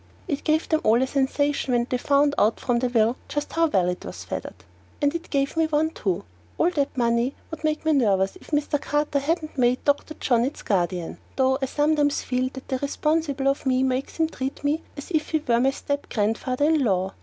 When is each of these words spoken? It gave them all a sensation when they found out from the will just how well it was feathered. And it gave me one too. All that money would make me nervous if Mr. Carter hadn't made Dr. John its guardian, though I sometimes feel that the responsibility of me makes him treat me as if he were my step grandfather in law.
It 0.27 0.43
gave 0.43 0.67
them 0.67 0.81
all 0.83 0.99
a 1.03 1.05
sensation 1.05 1.73
when 1.75 1.85
they 1.87 1.99
found 1.99 2.33
out 2.39 2.59
from 2.59 2.79
the 2.79 2.89
will 2.89 3.17
just 3.27 3.53
how 3.53 3.67
well 3.67 3.87
it 3.87 4.03
was 4.03 4.23
feathered. 4.23 4.55
And 4.99 5.13
it 5.13 5.29
gave 5.29 5.55
me 5.55 5.67
one 5.67 5.91
too. 5.91 6.23
All 6.57 6.71
that 6.71 6.97
money 6.97 7.35
would 7.51 7.63
make 7.63 7.85
me 7.85 7.93
nervous 7.93 8.35
if 8.37 8.47
Mr. 8.47 8.81
Carter 8.81 9.19
hadn't 9.19 9.59
made 9.59 9.85
Dr. 9.85 10.15
John 10.15 10.43
its 10.43 10.63
guardian, 10.63 11.19
though 11.35 11.59
I 11.61 11.67
sometimes 11.67 12.23
feel 12.23 12.49
that 12.53 12.67
the 12.67 12.79
responsibility 12.79 13.51
of 13.59 13.67
me 13.67 13.83
makes 13.83 14.15
him 14.17 14.27
treat 14.27 14.63
me 14.63 14.81
as 14.97 15.11
if 15.11 15.29
he 15.29 15.43
were 15.47 15.59
my 15.59 15.69
step 15.69 16.09
grandfather 16.09 16.65
in 16.65 16.83
law. 16.83 17.13